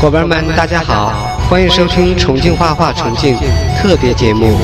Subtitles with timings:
[0.00, 3.36] 伙伴们，大家好，欢迎收听重庆画画重庆
[3.76, 4.56] 特别节目。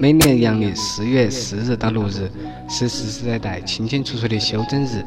[0.00, 2.28] 每年阳历四月四日到六日
[2.68, 5.06] 是世世代代清清楚楚的休整日。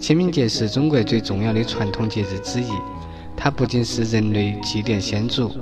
[0.00, 2.70] 清明节是中国最重要的传统节日之一，
[3.36, 5.52] 它不仅是人类祭奠先祖、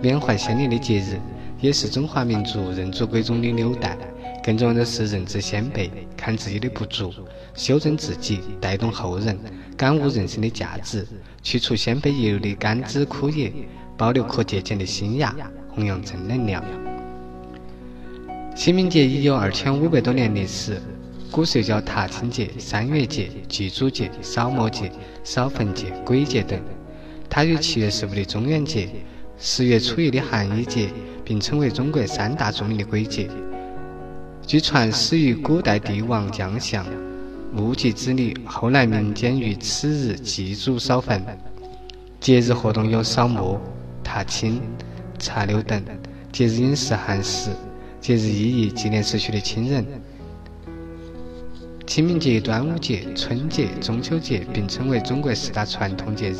[0.00, 1.20] 缅怀先烈的节日。
[1.60, 3.98] 也是中华民族认祖归宗的纽带，
[4.44, 7.12] 更重要的是认知先辈，看自己的不足，
[7.54, 9.36] 修正自己，带动后人，
[9.76, 11.04] 感悟人生的价值，
[11.42, 13.52] 去除先辈遗留的甘枝枯叶，
[13.96, 15.34] 保留可借鉴的新芽，
[15.68, 16.62] 弘扬正能量。
[18.54, 20.80] 清明节已有二千五百多年历史，
[21.30, 24.92] 古时叫踏青节、三月节、祭祖节、扫墓节、
[25.24, 26.60] 扫坟节、鬼节等。
[27.28, 28.88] 它与七月十五的中元节、
[29.38, 30.88] 十月初一的寒衣节。
[31.28, 33.28] 并称为中国三大著名的鬼节。
[34.46, 36.86] 据传始于古代帝王将相
[37.52, 41.22] 募集之礼，后来民间于此日祭祖扫坟。
[42.18, 43.58] 节日活动有扫墓、
[44.02, 44.62] 踏青、
[45.18, 45.84] 插柳等。
[46.32, 47.50] 节日饮食寒食。
[48.00, 49.84] 节日意义纪念逝去的亲人。
[51.86, 56.38] 清明节、端午节、春节、中秋节并称为中国四大传统节日。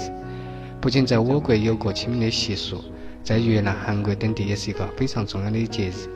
[0.80, 2.82] 不仅在我国有过清明的习俗。
[3.28, 6.08] 在越南、韩国等地也是一个非常重要的节日。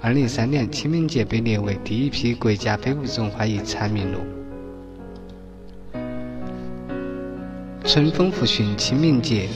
[0.00, 4.20] 二零一三年，清明节被列为第一批国家非物质文化遗产名录。
[7.84, 9.48] 春风复训清明节，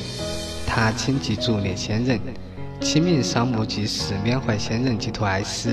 [0.67, 2.19] 踏青祭祖念先人。
[2.81, 5.73] 清明扫墓祭祀，缅怀先人，寄托哀思。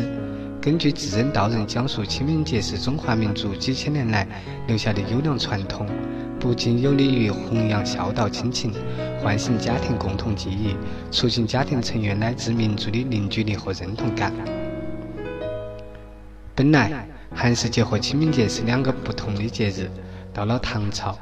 [0.61, 4.27] 根据智人道人讲述，清明节是中华民族几千年来
[4.67, 5.87] 留下的优良传统。
[6.39, 8.71] 不仅有利于弘扬孝道亲情，
[9.21, 10.73] 唤醒家庭共同记忆，
[11.11, 14.31] 促进家庭成员乃至民族的凝聚力和认同感。
[16.55, 19.91] 本来，寒食节和清明节是两个不同的节日。
[20.33, 21.17] 到了唐朝，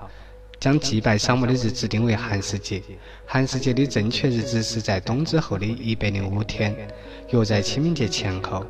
[0.60, 2.80] 将祭拜扫墓的日子定为寒食节。
[3.26, 6.76] 寒食节的正确日子是在冬至后的一百零五天，
[7.32, 8.64] 约在清明节前后。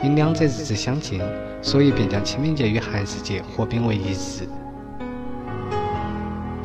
[0.00, 1.20] 因两者日子相近，
[1.60, 4.46] 所以便将清明节与寒食节合并为一日。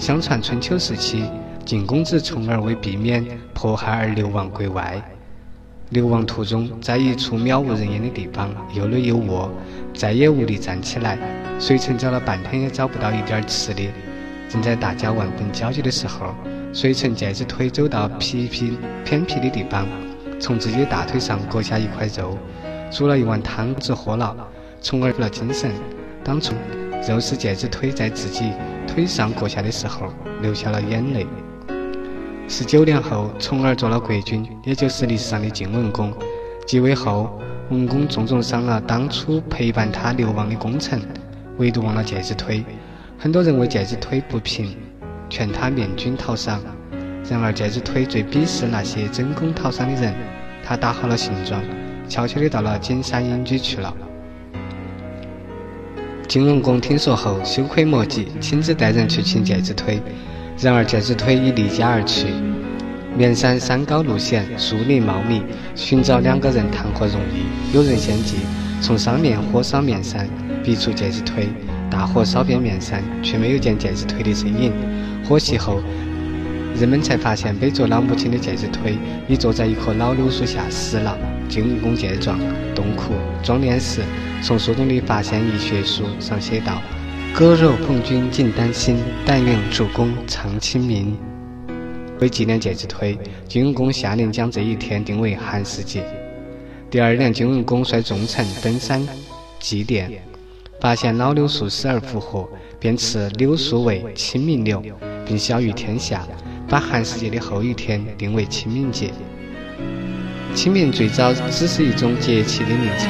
[0.03, 1.23] 相传春秋时期，
[1.63, 5.01] 晋公子重耳为避免迫害而流亡国外。
[5.91, 9.49] 流亡途中，在一处渺无人烟的地方，又累又饿，
[9.93, 11.17] 再也无力站起来。
[11.57, 13.89] 随臣找了半天也找不到一点吃的。
[14.49, 16.35] 正在大家万分焦急的时候，
[16.73, 19.87] 随臣健着腿走到僻僻偏僻的地方，
[20.37, 22.37] 从自己的大腿上割下一块肉，
[22.91, 24.35] 煮了一碗汤汁喝了，
[24.81, 25.71] 从而有了精神。
[26.25, 26.53] 当初
[27.07, 28.51] 肉丝健着腿在自己。
[28.87, 31.25] 腿上割下的时候，流下了眼泪。
[32.47, 36.13] 十九年后，重耳做了国君，也就是历史上的晋文公。
[36.67, 37.39] 继位后，
[37.69, 41.01] 文公重重伤了当初陪伴他流亡的功臣，
[41.57, 42.63] 唯独忘了介子推。
[43.17, 44.75] 很多人为介子推不平，
[45.29, 46.61] 劝他面君讨赏。
[47.29, 50.13] 然而介子推最鄙视那些争功讨赏的人，
[50.61, 51.63] 他打好了行装，
[52.07, 53.93] 悄悄地到了景山隐居去了。
[56.27, 60.01] 晋文公听说后，羞愧莫及，亲自带人去请介子推。
[60.59, 62.27] 然而介子推已离家而去。
[63.15, 65.43] 绵山山高路险，树林茂密，
[65.75, 67.75] 寻找两个人谈何容易？
[67.75, 68.37] 有人献计，
[68.81, 70.27] 从上面火烧绵山，
[70.63, 71.47] 逼出介子推。
[71.91, 74.73] 大火烧遍绵山，却没有见介子推的身影。
[75.27, 75.79] 火熄后，
[76.75, 78.97] 人们才发现背着老母亲的介子推
[79.27, 81.17] 已坐在一棵老柳树下死了。
[81.47, 82.39] 晋文公见状，
[82.73, 83.13] 痛哭。
[83.43, 84.01] 装殓时，
[84.41, 86.81] 从树洞里发现一血书，上写道
[87.35, 91.15] ：“割肉奉君尽丹心，但愿主公常清明。”
[92.19, 93.17] 为纪念介子推，
[93.47, 96.03] 晋文公下令将这一天定为寒食节。
[96.89, 99.05] 第二年，晋文公率众臣登山
[99.59, 100.09] 祭奠，
[100.79, 104.81] 发现老柳树死而复活，便赐柳树为清明柳，
[105.25, 106.25] 并晓谕天下，
[106.67, 109.11] 把寒食节的后一天定为清明节。
[110.55, 113.09] 清明最早只是一种节气的名称，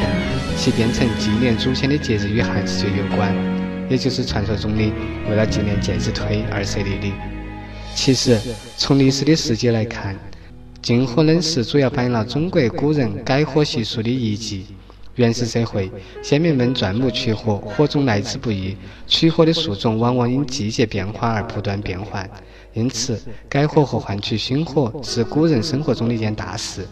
[0.58, 3.36] 其变成纪念祖先的节日与寒食节有关，
[3.90, 4.92] 也就是传说中的
[5.30, 7.14] 为了纪念介子推而设立的。
[7.96, 8.40] 其实，
[8.78, 10.18] 从历史的世界来看，
[10.82, 14.66] 禁火冷食主要反映了中国古人改火习俗的遗迹。
[15.16, 15.92] 原始社会，
[16.24, 18.76] 先民们钻木取火，火种来之不易，
[19.06, 22.28] 取火的树种往往因季节变化而不断变换，
[22.74, 26.88] 因此改火和换取新火是古人生活中的一件大事。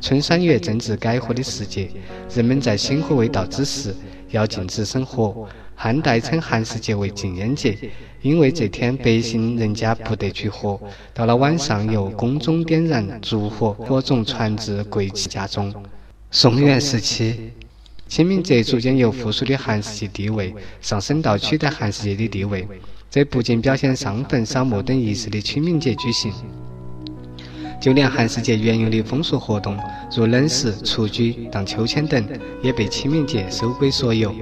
[0.00, 1.90] 春三月正值改火的时节，
[2.34, 3.94] 人们在新火未到之时
[4.30, 5.46] 要禁止生火。
[5.78, 7.76] 汉代称寒食节为禁烟节，
[8.22, 10.80] 因为这天百姓人家不得取火。
[11.12, 15.74] 到了晚上，由宫中点燃烛火，火种传至贵戚家中。
[16.30, 17.52] 宋元时期，
[18.08, 22.66] 清明节逐渐由附属的寒食节地位上升到取代寒食节的地位，
[23.10, 26.32] 这不仅表现上坟、扫墓等仪式的清明节举行，
[27.80, 29.78] 就连寒食节原有的风俗活动，
[30.14, 32.26] 如冷食、蹴鞠、荡秋千等，
[32.62, 34.34] 也被清明节收归所有。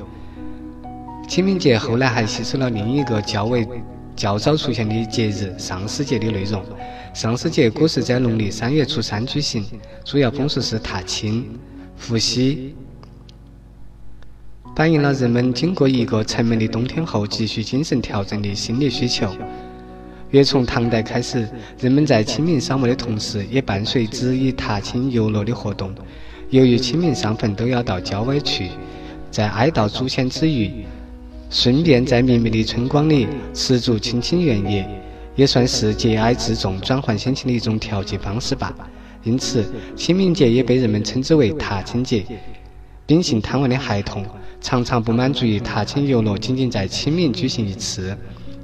[1.29, 3.67] 清明节后来还吸收了另一个较为
[4.17, 6.63] 较早出现的节日上巳节的内容。
[7.15, 9.65] 上巳节古时在农历三月初三举行，
[10.05, 11.59] 主要风俗是踏青、
[11.97, 12.75] 伏羲。
[14.75, 19.29] 反映了人们经过一个沉闷的冬天后，急需精神调整的心理需求。
[20.31, 21.49] 约从唐代开始，
[21.79, 25.95] 人们在清明扫墓的同时，也伴随之以踏青游乐的活动。
[26.51, 28.71] 由于清明上坟都要到郊外去，
[29.31, 30.85] 在哀悼祖先之余，
[31.51, 34.85] 顺便在明媚的春光里吃足清清原野，
[35.37, 38.75] 也算是节哀自重、转换心情的一种调节方式吧。
[39.23, 42.25] 因此，清明节也被人们称之为踏青节。
[43.07, 44.27] 秉性贪玩的孩童。
[44.65, 48.17] 常常不满足于踏青游乐仅仅在清明举行一次，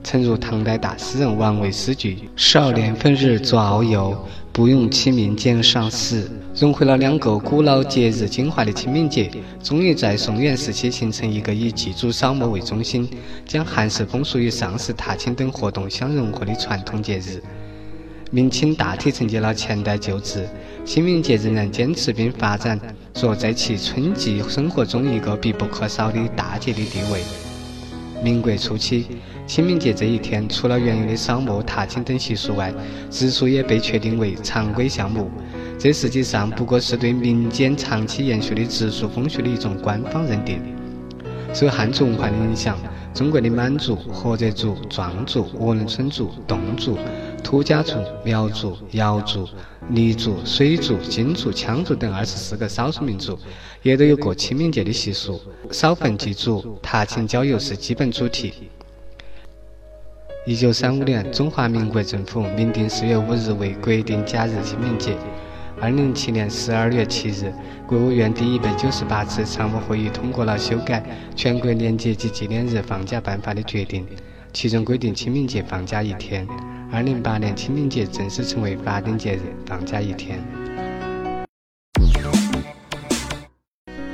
[0.03, 6.27] 诚如唐代大诗人王维诗句：“少年分日作遨游，不用清明节上巳。”
[6.57, 9.31] 融汇了两个古老节日精华的清明节，
[9.63, 13.07] 终于在宋元时期形成一个以祭祖扫墓为中心，
[13.47, 17.43] 将汉式风俗与上巳踏青等活动相融合的传统节日。
[18.33, 20.49] 明清大体承接了前代旧制，
[20.85, 22.79] 清明节仍然坚持并发展
[23.13, 27.23] 着在其春季生活中一个必不可少的大节的地位。
[28.23, 29.09] 民国初期，
[29.49, 32.73] 清明节这一天，除了原有的扫墓、踏青等习俗外，
[33.11, 35.29] 植树也被确定为常规项目。
[35.77, 40.61] 这实际上不过是对民间长期延续的植树风俗的一种官方认定。
[41.53, 42.79] 受汉族文化的影响。
[43.13, 46.97] 中国的满族、菏泽族、壮族、鄂伦春族、侗族、
[47.43, 49.47] 土家族、苗族、瑶族、
[49.91, 53.39] 黎族、水族、金族、羌族等二十四个少数民族，
[53.83, 55.41] 也都有过清明节的习俗。
[55.71, 58.55] 扫坟祭祖、踏青郊游是基本主题。
[60.47, 65.15] 一九三五年，中华民国政府明定四月五日为国定假日清明节。
[65.81, 67.51] 二零零七年十二月七日，
[67.87, 71.01] 国务院第一百九十八次常务会议通过了修改
[71.35, 74.07] 《全国年节及纪念日放假办法》的决定，
[74.53, 76.47] 其中规定清明节放假一天。
[76.93, 80.39] 二零零八年，清明节正式成为法定节日，放假一天。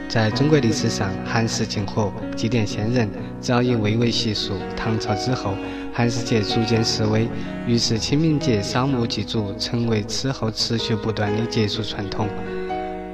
[0.09, 3.11] 在中国历史上，寒食禁火、祭奠先人
[3.41, 4.55] 早已蔚为习俗。
[4.77, 5.55] 唐朝之后，
[5.97, 7.27] 寒食节逐渐式微，
[7.67, 12.29] 于是清明节扫墓祭祖成为此后持续不断的节俗传统。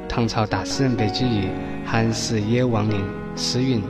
[0.08, 1.43] 唐朝大诗人白居易
[1.87, 2.96] 《寒食野望林》
[3.37, 3.81] 诗云：“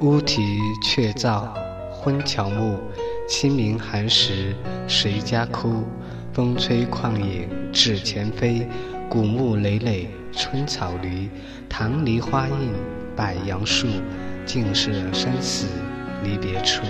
[0.00, 0.40] 乌啼
[0.82, 1.46] 鹊噪
[1.92, 2.78] 昏乔木，
[3.28, 4.54] 清明寒食
[4.88, 5.84] 谁家哭？
[6.32, 8.66] 风吹旷野纸钱飞，
[9.10, 11.28] 古木累累春草绿。
[11.68, 12.72] 棠梨花映
[13.14, 13.86] 百杨树，
[14.46, 15.66] 尽是生死。”
[16.22, 16.82] 离别处，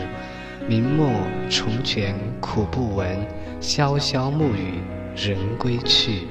[0.68, 1.10] 明末
[1.48, 3.16] 重泉苦不闻，
[3.60, 4.80] 潇潇暮雨
[5.16, 6.22] 人归去。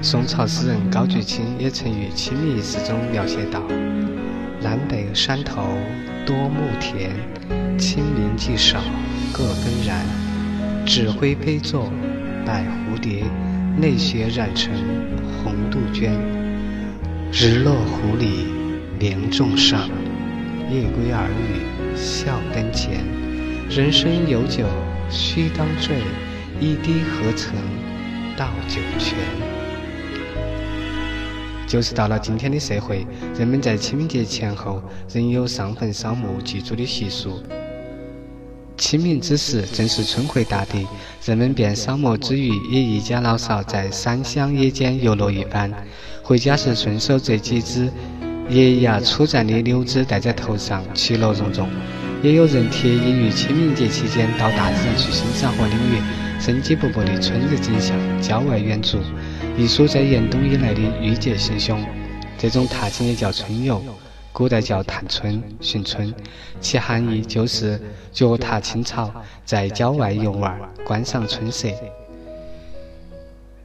[0.00, 3.62] 宋朝诗人高居清也曾于《清明》诗中描写道
[4.60, 5.62] ：“南北山头
[6.26, 7.10] 多牧田，
[7.78, 8.80] 清明既少
[9.32, 10.04] 各纷然。
[10.84, 11.92] 纸灰飞作
[12.44, 13.22] 白蝴蝶，
[13.80, 14.72] 泪血染成
[15.44, 16.12] 红杜鹃。
[17.30, 18.46] 日落湖里
[18.98, 19.88] 莲重上。”
[20.72, 21.60] 夜归儿语
[21.94, 23.04] 笑灯前，
[23.68, 24.64] 人生有酒
[25.10, 25.96] 须当醉，
[26.58, 27.54] 一滴何曾
[28.38, 29.18] 倒酒泉。
[31.66, 33.06] 就是到了今天的社会，
[33.38, 37.42] 人们在清明节前后仍有上坟扫墓祭祖的习俗。
[38.78, 40.86] 清明之时，正是春回大地，
[41.26, 45.70] 人们便扫墓之余，也一家老少在山乡野间游乐一番。
[46.22, 47.90] 回家时顺手摘几枝。
[48.48, 51.68] 叶芽初绽的柳枝戴在头上，其乐融融。
[52.22, 56.00] 也有人特意于清明节期间到大自然去欣赏和领略
[56.38, 57.96] 生机勃勃的春日景象。
[58.20, 58.98] 郊外远足，
[59.56, 61.84] 一书在严冬以来的郁结心胸。
[62.38, 63.82] 这种踏青也叫春游，
[64.32, 66.14] 古代叫探春、寻春，
[66.60, 67.80] 其含义就是
[68.12, 69.12] 脚踏青草，
[69.44, 71.68] 在郊外游玩，观赏春色。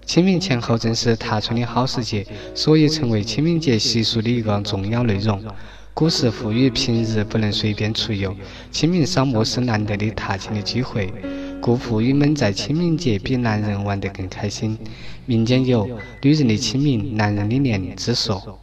[0.07, 5.43] 清明前后正是踏春的好时节，所以成为清明节习俗的一个重要内容。
[5.93, 8.33] 古时妇女平日不能随便出游，
[8.71, 11.13] 清明扫墓是难得的踏青的机会，
[11.59, 14.77] 故妇女们在清明节比男人玩得更开心。
[15.25, 15.85] 民间有
[16.23, 18.57] “女人的清明，男人的年”之说。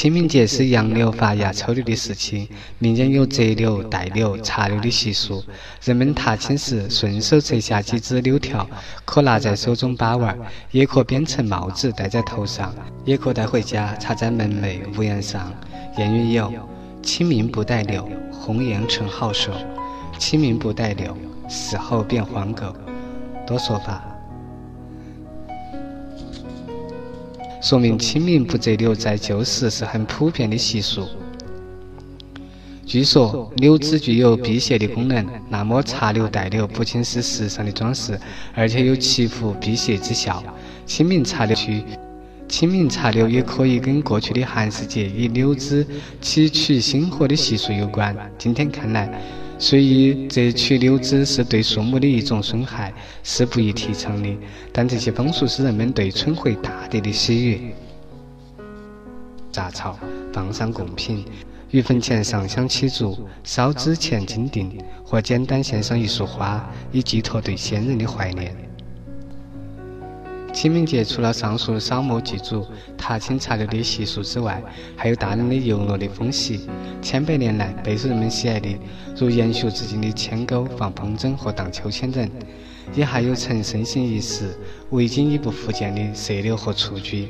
[0.00, 5.44] 清明节是杨柳发芽、抽柳的时期，民间有折柳、带柳、插柳的习俗。
[5.84, 8.66] 人们踏青时顺手摘下几枝柳条，
[9.04, 10.34] 可拿在手中把玩，
[10.70, 15.52] 也可编成帽子戴在头上，也可带回家插在门楣、屋檐上。
[15.98, 16.50] 谚语有
[17.04, 19.52] ：“清明不带柳，红颜成好手；
[20.18, 21.14] 清明不带柳，
[21.46, 22.74] 死后变黄狗。”
[23.46, 24.09] 多说法。
[27.60, 31.06] 说明清明不择柳在旧时是很普遍的习俗。
[32.86, 38.18] 据说柳枝具有辟邪的功能，那么插柳带柳不仅是时尚的装饰，
[38.54, 40.42] 而且有祈福辟邪之效。
[40.86, 41.84] 清明插柳区，
[42.48, 45.86] 清明插柳也可以跟过去的寒食节以柳枝
[46.20, 48.16] 祈取星火的习俗有关。
[48.38, 49.08] 今天看来。
[49.60, 54.34] 所以这取柳枝是对树木的一种损害，是不宜提倡的，
[54.72, 57.60] 但这些风俗是人们对春回大地的喜悦。
[59.52, 59.98] 杂草
[60.32, 61.26] 放上贡品，
[61.70, 68.56] 于坟前上香祈祝，烧纸钱金锭，或简单献上一束花，以寄托对先人的怀念。
[70.60, 74.62] 清明节除了上述扫墓祭祖、踏青插柳的习俗之外，
[74.94, 76.68] 还有大量的游乐的风习。
[77.00, 78.68] 千百年来备受人们喜爱的，
[79.16, 82.30] 如研学至今的牵钩、放风筝和荡秋千等，
[82.94, 84.54] 也还有曾盛行一时、
[84.90, 87.28] 为今已不复见的射柳和蹴鞠。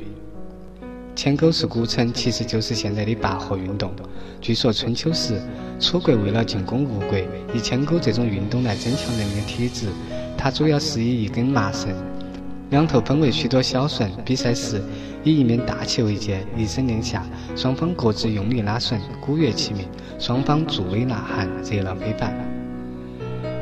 [1.15, 3.93] 牵钩是古称，其实就是现在的拔河运动。
[4.41, 5.41] 据说春秋时，
[5.79, 7.17] 楚国为了进攻吴国，
[7.55, 9.87] 以牵钩这种运动来增强人民的体质。
[10.37, 11.95] 它主要是以一根麻绳。
[12.71, 14.81] 两头分为许多小绳，比赛时
[15.25, 19.85] 以一面大旗为界，一声令下，双方各自用力拉绳，鼓乐齐鸣，
[20.17, 22.33] 双方助威呐喊，热闹非凡。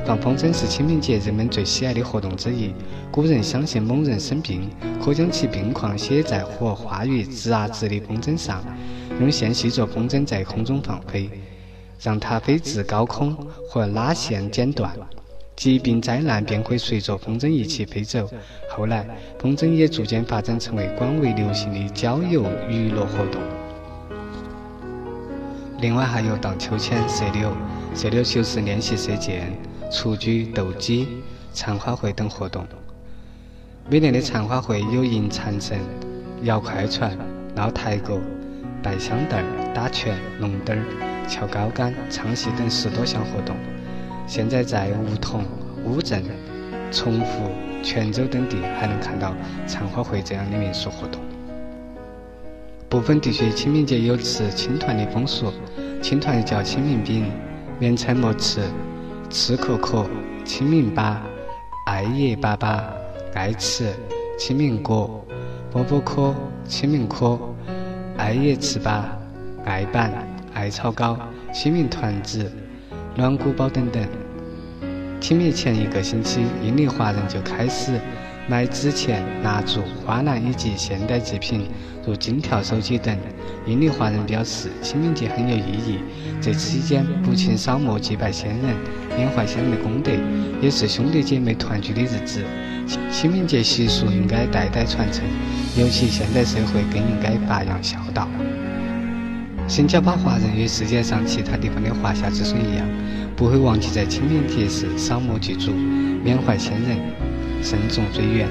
[0.05, 2.71] 放风筝是清明节人们最喜爱的活动之一。
[3.09, 4.69] 古人相信某人生病，
[5.03, 8.63] 可将其病况写在或画于直啊直的风筝上，
[9.19, 11.27] 用线系着风筝在空中放飞，
[11.99, 13.35] 让它飞至高空，
[13.67, 14.95] 或拉线剪断。
[15.59, 18.25] 疾病灾难便会随着风筝一起飞走。
[18.69, 19.05] 后来，
[19.37, 23.41] 风筝也逐渐发展成为广为流行的郊游娱乐活动。
[25.81, 27.51] 另外还有荡秋千、射柳、
[27.93, 29.51] 射柳就是练习射箭、
[29.91, 31.09] 蹴鞠、斗鸡、
[31.51, 32.65] 残花会等活动。
[33.89, 35.77] 每年的残花会有迎残神、
[36.43, 37.17] 摇快船、
[37.57, 38.17] 捞台阁、
[38.81, 40.81] 拜香凳、打拳、龙灯、
[41.27, 43.57] 跳高杆、唱戏等十多项活动。
[44.29, 45.43] 现在在梧桐、
[45.83, 46.23] 乌镇、
[46.91, 47.49] 崇福、
[47.81, 49.33] 泉州等地还能看到
[49.65, 51.19] 残花会这样的民俗活动。
[52.87, 55.51] 部分地区清明节有吃青团的风俗，
[55.99, 57.25] 青团叫清明饼，
[57.79, 58.61] 面菜馍吃，
[59.31, 60.05] 吃可可、
[60.45, 61.15] 清明粑、
[61.87, 62.83] 艾叶粑粑、
[63.33, 63.87] 艾糍、
[64.37, 65.25] 清明果、
[65.71, 66.35] 波波壳、
[66.67, 67.39] 清明壳、
[68.15, 69.05] 艾叶糍粑、
[69.65, 70.13] 艾板、
[70.53, 71.17] 艾草糕、
[71.51, 72.51] 清明团子。
[73.19, 74.01] 暖骨包等等。
[75.19, 77.99] 清明前一个星期，印尼华人就开始
[78.47, 81.67] 买纸钱、蜡烛、花篮以及现代祭品，
[82.07, 83.13] 如金条、手机等。
[83.65, 85.99] 印尼华人表示，清明节很有意义。
[86.39, 88.73] 这期间，不仅扫墓、祭拜先人，
[89.17, 90.11] 缅怀先人的功德，
[90.61, 92.41] 也是兄弟姐妹团聚的日子。
[93.11, 95.25] 清明节习俗应该代代传承，
[95.77, 98.29] 尤其现代社会更应该发扬孝道。
[99.69, 102.89] 新加坡华人与世界上其他地方的华夏子孙一样，
[103.35, 106.97] 不会忘记在清明节时扫墓祭祖、缅怀先人、
[107.61, 108.47] 慎终追远，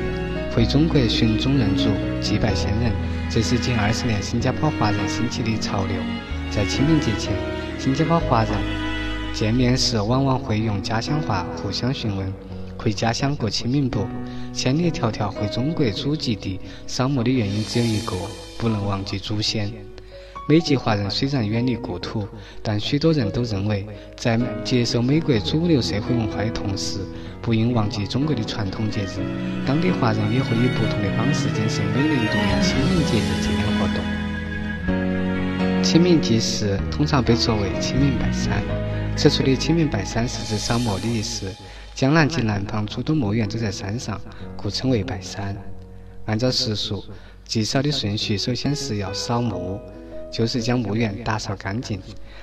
[0.54, 1.88] 回中国寻宗认祖、
[2.20, 2.92] 祭拜先人。
[3.28, 5.96] 这是近二十年新加坡华人兴起的潮流。
[6.52, 7.34] 在清明节前，
[7.80, 8.52] 新加坡华人
[9.34, 12.32] 见面时往往会用家乡话互相询问
[12.78, 14.06] ：“回家乡过清明不？”
[14.54, 18.14] 千里迢迢回中国祖籍地扫墓的原因只有一个：
[18.56, 19.87] 不能忘记祖先。
[20.50, 22.26] 美籍华人虽然远离故土，
[22.62, 23.84] 但许多人都认为，
[24.16, 27.00] 在接受美国主流社会文化的同时，
[27.42, 29.20] 不应忘记中国的传统节日。
[29.66, 34.02] 当地华人也会以不同的方式进行每年一度的清明节日纪念活动。
[35.84, 38.62] 清明祭祀通常被作为清明拜山，
[39.18, 41.46] 此处的清明拜山是指扫墓的意思。
[41.94, 44.18] 江南及南方诸多墓园都在山上，
[44.56, 45.54] 故称为拜山。
[46.24, 47.04] 按照习俗，
[47.44, 49.78] 祭扫的顺序首先是要扫墓。
[50.30, 52.00] 就是将墓园打扫干净，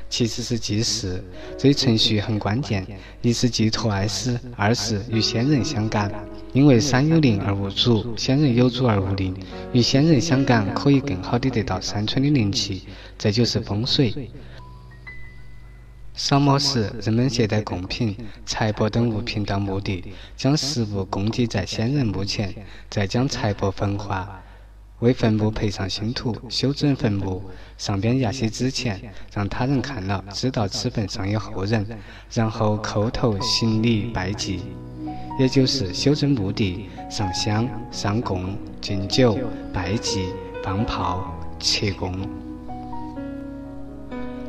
[0.10, 1.24] 其次是祭祀，
[1.58, 2.86] 这一程序很关键，
[3.22, 6.12] 一是寄托哀思，二是与先人相感。
[6.54, 9.36] 因为山有灵而无主，先人有主而无灵，
[9.74, 12.84] 与先人相感可以更好的得到山村的灵气，
[13.18, 14.32] 这就是风水。
[16.14, 18.16] 扫墓时，人们携带贡品、
[18.46, 22.56] 财帛等物品到墓地，将食物供祭在先人墓前，
[22.90, 24.42] 再将财帛焚化。
[25.00, 27.42] 为坟墓培上新土，修整坟墓，
[27.78, 29.02] 上边压些纸钱，
[29.34, 31.86] 让他人看了知道此坟上有后人，
[32.32, 34.62] 然后叩头行礼拜祭，
[35.38, 39.38] 也就是修整墓地、上香、上供、敬酒、
[39.74, 40.30] 拜祭、
[40.64, 42.18] 放炮、切供。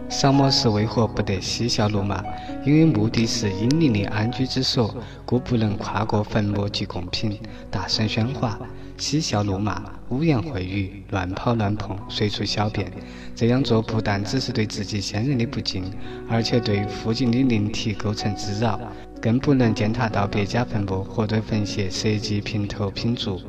[0.08, 2.22] 扫墓时为何不得嬉笑怒骂？
[2.64, 8.56] 因为墓地是阴灵的安居之所，故不能跨过坟墓及贡品，大声喧哗。
[8.98, 12.90] 嬉笑怒骂、污言秽语、乱跑乱碰、随处小便，
[13.34, 15.84] 这样做不但只是对自己先人的不敬，
[16.28, 18.80] 而且对附近的灵体构成滋扰，
[19.20, 23.40] 更不能践踏到别家坟墓或对坟穴设计平头品足，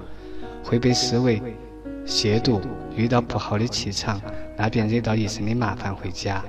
[0.64, 1.42] 会被视为
[2.06, 2.62] 亵渎。
[2.96, 4.20] 遇到不好的气场，
[4.58, 6.44] 那便惹到一身的麻烦回家。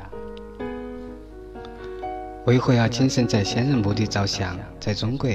[2.49, 4.59] 为何要谨慎在先人墓地照相？
[4.81, 5.29] 在中国，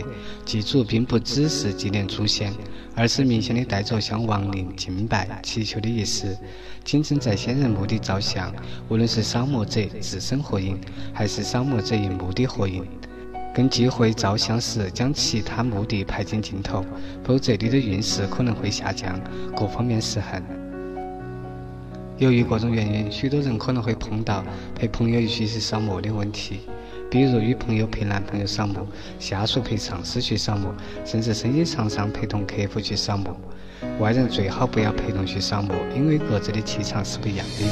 [0.43, 2.51] 祭祖并不只是纪念祖先，
[2.95, 6.35] 而是明显的带着向亡灵敬拜、祈求的意思。
[6.83, 8.51] 谨慎在先人墓地照相，
[8.89, 10.81] 无论是扫墓者自身合影，
[11.13, 12.83] 还是扫墓者与墓地合影，
[13.53, 16.83] 更忌讳照相时将其他墓地拍进镜头，
[17.23, 19.21] 否则你的运势可能会下降，
[19.55, 20.41] 各方面失衡。
[22.17, 24.43] 由于各种原因，许多人可能会碰到
[24.73, 26.61] 陪朋友一起去扫墓的问题。
[27.13, 28.87] 比如与朋友陪男朋友扫墓，
[29.19, 30.73] 下属陪上司去扫墓，
[31.05, 33.29] 甚至生意场上陪同客户去扫墓。
[33.99, 37.67] 外人最好不要陪同去扫墓，因为各自的气场是不一样的。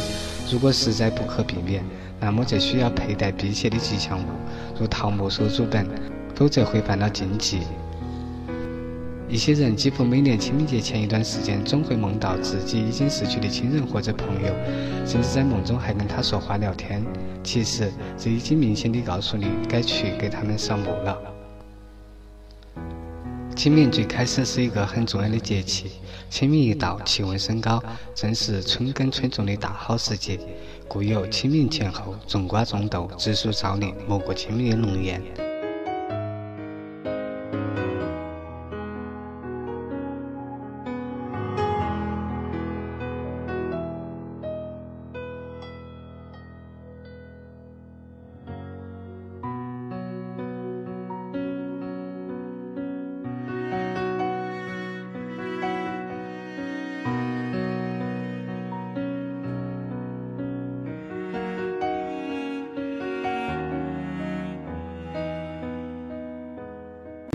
[0.51, 1.83] 如果实在不可避免，
[2.19, 4.27] 那么就需要佩戴辟邪的吉祥物，
[4.79, 5.88] 如桃木手珠等，
[6.36, 7.62] 否则会犯了禁忌。
[9.31, 14.53] 一些人几乎每年清明节前一段时间，总会梦到自己已经逝去的亲人或者朋友，
[15.05, 17.01] 甚至在梦中还跟他说话聊天。
[17.41, 21.17] 其实，这已经明显地告诉你该去给他们扫墓了。
[23.55, 25.91] 清明最开始是一个很重要的节气，
[26.29, 27.81] 清明一到，气温升高，
[28.13, 30.38] 正是春耕春种的大好时节，
[30.89, 35.21] 故有清明前后，种瓜种豆，植树造林，莫过清明的龙颜。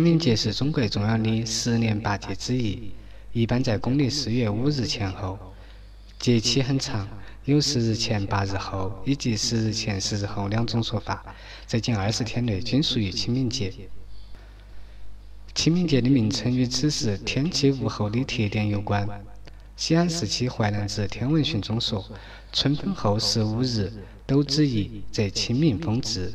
[0.06, 2.92] 清明节是中国重要的十年八节之一，
[3.32, 5.36] 一般在公历四月五日前后。
[6.20, 7.08] 节气很长，
[7.44, 11.34] 有十日前、八日后以及十日前、十日后两种说法，
[11.66, 13.72] 在近二十天内均属于清明节。
[15.56, 19.08] 清明节的名称与此时天气物候的特点有关。
[19.74, 22.08] 西汉时期《淮南子·天文训》中说
[22.54, 23.92] ：“春分后十五日，
[24.24, 26.32] 斗子仪，则清明风至。”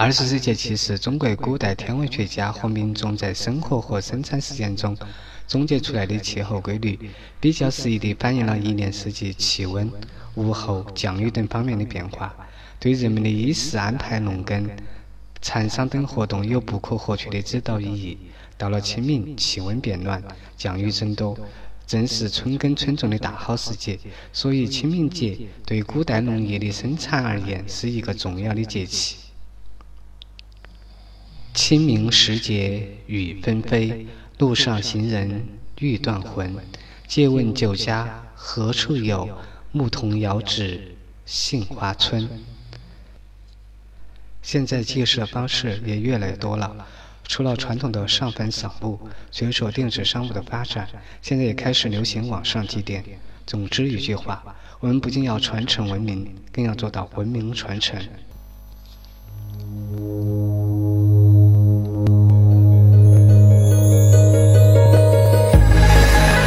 [0.00, 4.96] 二十四节气是中国古代天文学家和民众在生活和生产实践中
[5.46, 6.98] 总结出来的气候规律，
[7.38, 9.92] 比较适宜地反映了一年四季气温、
[10.36, 12.34] 物候、降雨等方面的变化，
[12.78, 14.70] 对人们的衣食安排、农耕、
[15.42, 18.16] 蚕桑等活动有不可或缺的指导意义。
[18.56, 20.22] 到了清明，气温变暖，
[20.56, 21.38] 降雨增多，
[21.86, 23.98] 正是春耕春种的大好时节，
[24.32, 25.36] 所以清明节
[25.66, 29.18] 对古代农业的生产而言是一个重要的节气。
[31.52, 34.06] 清明时节雨纷飞，
[34.38, 35.44] 路上行人
[35.80, 36.56] 欲断魂。
[37.08, 39.28] 借问酒家何处有？
[39.72, 42.28] 牧童遥指杏花村。
[44.42, 46.86] 现在祭祀方式也越来越多了，
[47.26, 48.98] 除了传统的上坟扫墓，
[49.30, 50.88] 随着电子商务的发展，
[51.20, 53.02] 现在也开始流行网上祭奠。
[53.46, 54.42] 总之一句话，
[54.80, 58.00] 我们不仅要传承文明，更要做到文明传承。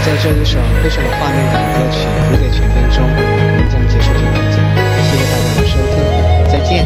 [0.05, 3.09] 在这一首非常有画面感的歌曲《蝴蝶泉边》中，我
[3.55, 4.67] 们将结束这个节目。
[4.99, 5.95] 谢谢大家的收听，
[6.51, 6.85] 再见。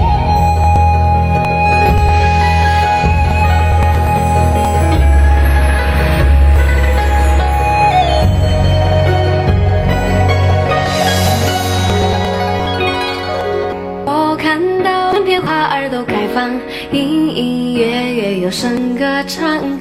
[14.06, 16.52] 我看到整片花儿都开放，
[16.92, 19.77] 隐隐约约有声歌唱。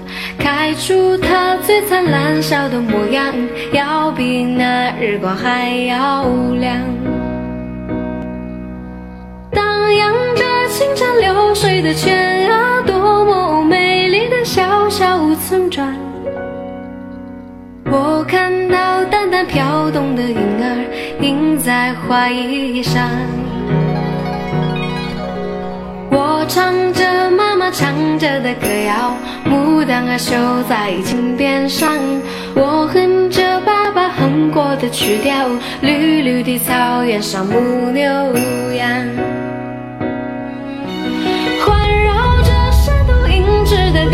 [1.76, 3.34] 最灿烂笑的模样，
[3.70, 6.24] 要比那日光还要
[6.58, 6.74] 亮。
[9.50, 15.94] 荡漾着清澈流水的泉啊，多么美丽的小小村庄。
[17.90, 23.06] 我看到淡淡飘动的云儿印在花衣上。
[26.48, 30.34] 唱着妈妈唱着的歌谣，牡丹啊绣
[30.68, 31.90] 在襟边上。
[32.54, 35.48] 我哼着爸爸哼过的曲调，
[35.80, 38.02] 绿绿的草原上牧牛
[38.74, 38.88] 羊。
[41.60, 44.06] 环绕着山头银枝的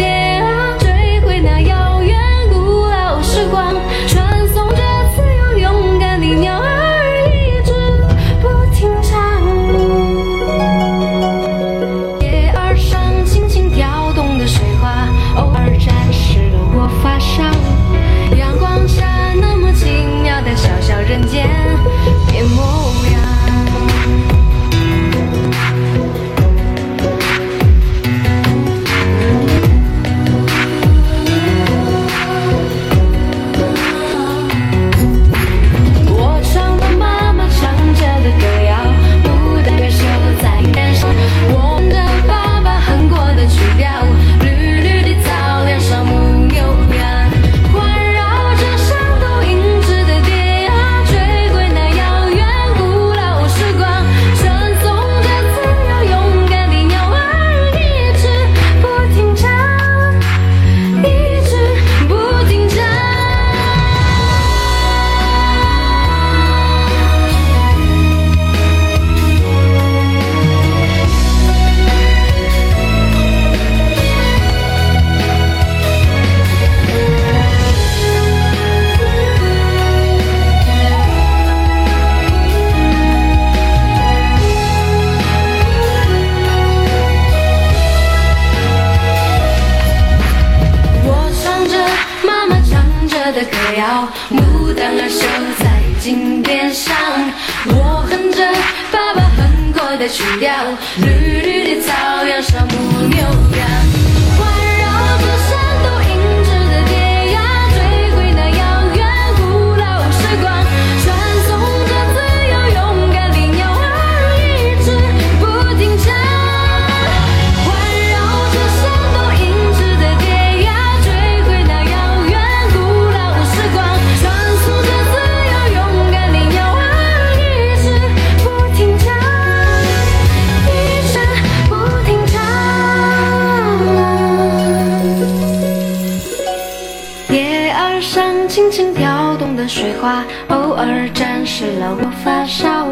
[141.15, 142.89] 展示了我发梢。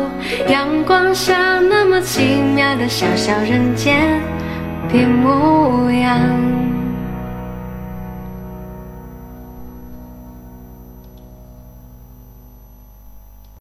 [0.49, 4.21] 阳光下那么奇妙的小小人间
[4.89, 6.50] 的模样。